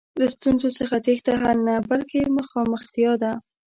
[0.19, 3.31] له ستونزو څخه تېښته حل نه، بلکې مخامختیا ده.